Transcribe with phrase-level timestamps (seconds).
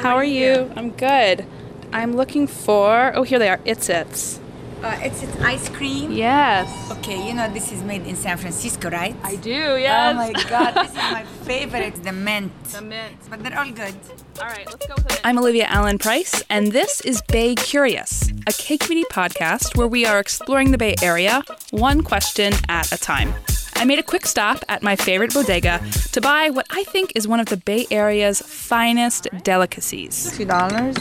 [0.00, 0.72] Hi, How are you?
[0.76, 1.44] I'm good.
[1.92, 3.12] I'm looking for.
[3.14, 3.60] Oh, here they are.
[3.66, 4.40] It's It's.
[4.82, 6.10] Uh, it's, it's ice cream.
[6.10, 6.90] Yes.
[6.90, 9.14] Okay, you know this is made in San Francisco, right?
[9.22, 9.50] I do.
[9.50, 10.14] Yes.
[10.14, 12.50] Oh my god, this is my favorite, the mint.
[12.64, 13.16] The mint.
[13.28, 13.94] But they're all good.
[14.40, 15.20] All right, let's go with it.
[15.22, 20.18] I'm Olivia Allen Price, and this is Bay Curious, a KQED podcast where we are
[20.18, 23.34] exploring the Bay Area one question at a time.
[23.80, 25.80] I made a quick stop at my favorite bodega
[26.12, 30.36] to buy what I think is one of the Bay Area's finest delicacies.
[30.36, 30.96] Two dollars.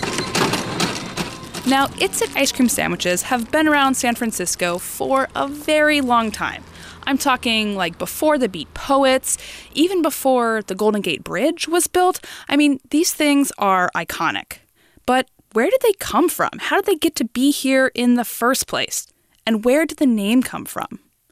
[1.68, 6.32] Now, It's It ice cream sandwiches have been around San Francisco for a very long
[6.32, 6.64] time.
[7.04, 9.38] I'm talking like before the Beat Poets,
[9.74, 12.24] even before the Golden Gate Bridge was built.
[12.48, 14.60] I mean, these things are iconic.
[15.06, 16.52] But where did they come from?
[16.60, 19.06] How did they get to be here in the first place?
[19.46, 21.02] And where did the name come from?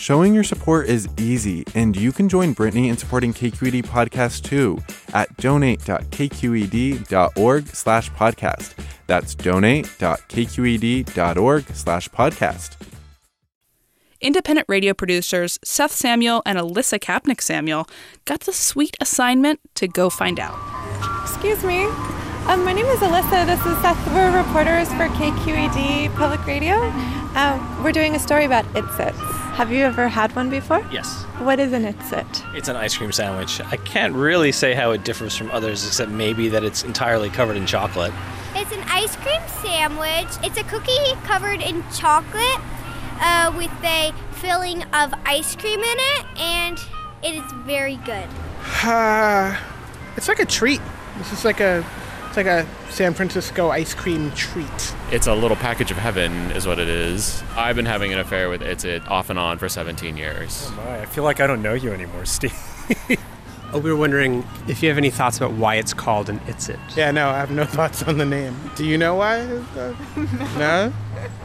[0.00, 4.78] Showing your support is easy, and you can join Brittany in supporting KQED Podcast too
[5.12, 8.74] at donate.kqed.org slash podcast.
[9.06, 12.76] That's donate.kqed.org slash podcast.
[14.22, 17.86] Independent radio producers Seth Samuel and Alyssa Kapnik Samuel
[18.24, 20.58] got the sweet assignment to go find out.
[21.24, 21.84] Excuse me.
[22.46, 23.44] Um, my name is Alyssa.
[23.44, 24.02] This is Seth.
[24.14, 26.76] We're reporters for KQED Public Radio.
[27.34, 29.39] Um, we're doing a story about It It.
[29.60, 30.82] Have you ever had one before?
[30.90, 31.24] Yes.
[31.36, 32.44] What is an It's It?
[32.54, 33.60] It's an ice cream sandwich.
[33.60, 37.58] I can't really say how it differs from others, except maybe that it's entirely covered
[37.58, 38.10] in chocolate.
[38.54, 40.28] It's an ice cream sandwich.
[40.42, 42.58] It's a cookie covered in chocolate
[43.20, 46.78] uh, with a filling of ice cream in it, and
[47.22, 48.28] it is very good.
[48.82, 49.60] Uh,
[50.16, 50.80] it's like a treat.
[51.18, 51.84] This is like a
[52.30, 54.94] it's like a San Francisco ice cream treat.
[55.10, 57.42] It's a little package of heaven, is what it is.
[57.56, 60.68] I've been having an affair with It's It off and on for 17 years.
[60.70, 62.54] Oh my, I feel like I don't know you anymore, Steve.
[63.72, 66.68] oh, we were wondering if you have any thoughts about why it's called an It's
[66.68, 66.78] It.
[66.96, 68.54] Yeah, no, I have no thoughts on the name.
[68.76, 69.40] Do you know why?
[69.40, 69.92] Uh,
[70.56, 70.92] no?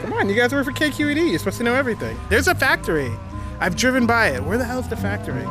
[0.01, 1.29] Come on, you guys work for KQED.
[1.31, 2.15] You're supposed to know everything.
[2.29, 3.09] There's a factory.
[3.59, 4.43] I've driven by it.
[4.43, 5.41] Where the hell's the factory?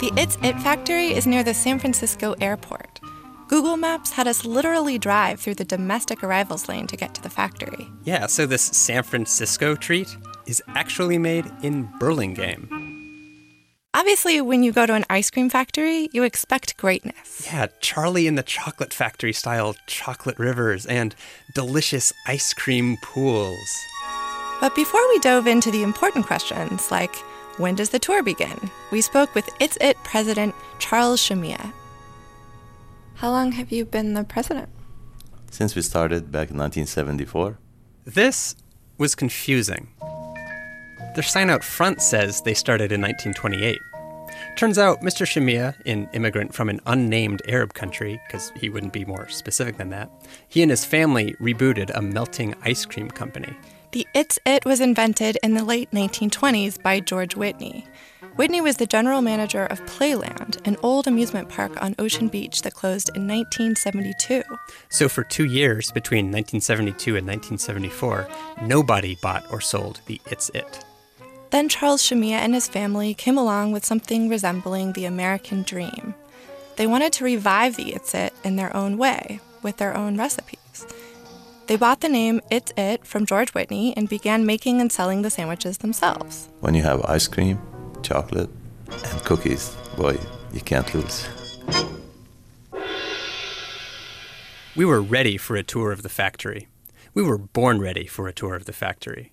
[0.00, 2.93] The It's It factory is near the San Francisco airport.
[3.48, 7.30] Google Maps had us literally drive through the domestic arrivals lane to get to the
[7.30, 7.90] factory.
[8.04, 12.68] Yeah, so this San Francisco treat is actually made in Burlingame.
[13.92, 17.46] Obviously, when you go to an ice cream factory, you expect greatness.
[17.46, 21.14] Yeah, Charlie and the Chocolate Factory style chocolate rivers and
[21.54, 23.84] delicious ice cream pools.
[24.60, 27.14] But before we dove into the important questions like
[27.58, 28.58] when does the tour begin,
[28.90, 31.72] we spoke with It's It president Charles Shamieh.
[33.14, 34.68] How long have you been the president?
[35.50, 37.58] Since we started back in 1974.
[38.04, 38.56] This
[38.98, 39.88] was confusing.
[41.14, 43.78] their sign out front says they started in 1928.
[44.56, 45.24] Turns out Mr.
[45.24, 49.90] Shamieh, an immigrant from an unnamed Arab country, because he wouldn't be more specific than
[49.90, 50.10] that,
[50.48, 53.56] he and his family rebooted a melting ice cream company.
[53.94, 57.86] The It's It was invented in the late 1920s by George Whitney.
[58.34, 62.74] Whitney was the general manager of Playland, an old amusement park on Ocean Beach that
[62.74, 64.42] closed in 1972.
[64.88, 68.26] So for two years, between 1972 and 1974,
[68.62, 70.84] nobody bought or sold the It's It.
[71.50, 76.16] Then Charles Shamieh and his family came along with something resembling the American dream.
[76.74, 80.84] They wanted to revive the It's It in their own way, with their own recipes.
[81.66, 85.30] They bought the name It's It from George Whitney and began making and selling the
[85.30, 86.50] sandwiches themselves.
[86.60, 87.58] When you have ice cream,
[88.02, 88.50] chocolate,
[88.90, 90.18] and cookies, boy,
[90.52, 91.26] you can't lose.
[94.76, 96.68] We were ready for a tour of the factory.
[97.14, 99.32] We were born ready for a tour of the factory.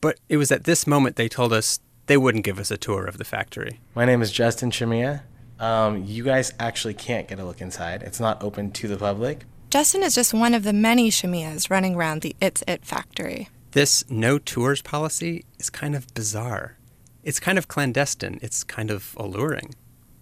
[0.00, 3.04] But it was at this moment they told us they wouldn't give us a tour
[3.04, 3.78] of the factory.
[3.94, 5.22] My name is Justin Shamieh.
[5.60, 8.02] Um, you guys actually can't get a look inside.
[8.02, 9.44] It's not open to the public.
[9.74, 13.48] Justin is just one of the many Shamiehs running around the It's It factory.
[13.72, 16.76] This no tours policy is kind of bizarre.
[17.24, 18.38] It's kind of clandestine.
[18.40, 19.74] It's kind of alluring.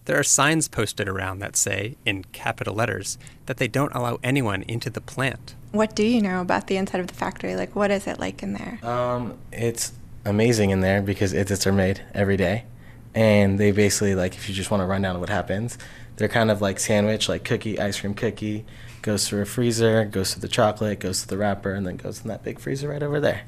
[0.06, 4.62] There are signs posted around that say, in capital letters, that they don't allow anyone
[4.62, 5.54] into the plant.
[5.72, 7.54] What do you know about the inside of the factory?
[7.54, 8.78] Like, what is it like in there?
[8.82, 9.92] Um, it's
[10.24, 12.64] amazing in there because it's, it's are made every day,
[13.14, 15.76] and they basically like if you just want to run down what happens,
[16.16, 18.64] they're kind of like sandwich, like cookie, ice cream cookie,
[19.02, 22.22] goes through a freezer, goes through the chocolate, goes to the wrapper, and then goes
[22.22, 23.42] in that big freezer right over there.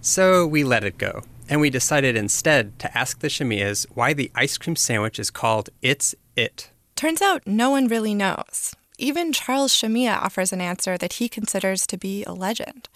[0.00, 4.30] So we let it go, and we decided instead to ask the Shamiehs why the
[4.34, 6.70] ice cream sandwich is called It's It.
[6.94, 8.74] Turns out no one really knows.
[9.00, 12.88] Even Charles Shamieh offers an answer that he considers to be a legend.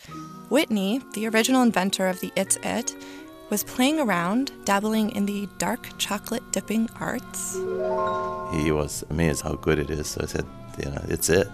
[0.49, 2.95] Whitney, the original inventor of the It's It,
[3.53, 7.55] was playing around, dabbling in the dark chocolate dipping arts.
[8.55, 10.47] He was amazed how good it is, so I said,
[10.83, 11.47] you know, it's it.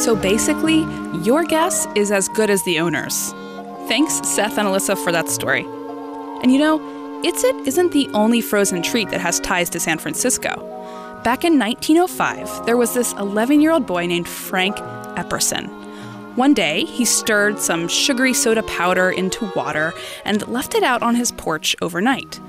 [0.00, 0.86] So basically,
[1.22, 3.32] your guess is as good as the owner's.
[3.86, 5.66] Thanks, Seth and Alyssa, for that story.
[6.42, 6.80] And you know,
[7.22, 10.52] It's It isn't the only frozen treat that has ties to San Francisco.
[11.22, 14.76] Back in 1905, there was this 11 year old boy named Frank
[15.20, 15.83] Epperson.
[16.36, 19.94] One day, he stirred some sugary soda powder into water
[20.24, 22.40] and left it out on his porch overnight.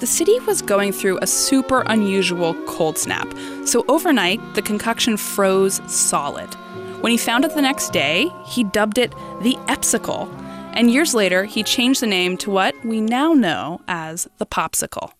[0.00, 3.28] The city was going through a super unusual cold snap,
[3.66, 6.54] so overnight, the concoction froze solid.
[7.02, 9.12] When he found it the next day, he dubbed it
[9.42, 10.26] the Epsicle,
[10.72, 15.12] and years later, he changed the name to what we now know as the Popsicle.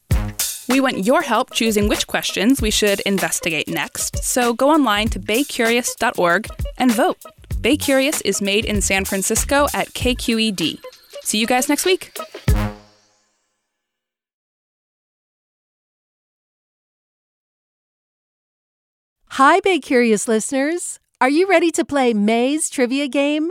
[0.67, 5.21] We want your help choosing which questions we should investigate next, so go online to
[5.21, 6.49] baycurious.org
[6.79, 7.19] and vote.
[7.65, 10.81] Bay Curious is made in San Francisco at KQED.
[11.23, 12.15] See you guys next week.
[19.29, 21.01] Hi, Bay Curious listeners.
[21.23, 23.51] Are you ready to play May's trivia game?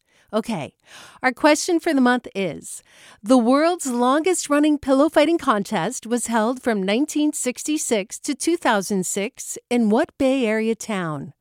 [0.33, 0.75] Okay,
[1.21, 2.81] our question for the month is
[3.21, 10.17] The world's longest running pillow fighting contest was held from 1966 to 2006 in what
[10.17, 11.33] Bay Area town?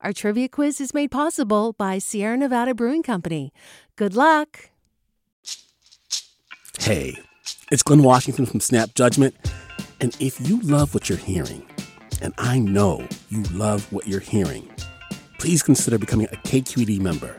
[0.00, 3.52] Our trivia quiz is made possible by Sierra Nevada Brewing Company.
[3.96, 4.70] Good luck!
[6.78, 7.18] Hey,
[7.70, 9.36] it's Glenn Washington from Snap Judgment.
[10.00, 11.66] And if you love what you're hearing,
[12.22, 14.70] and I know you love what you're hearing,
[15.38, 17.38] please consider becoming a KQED member.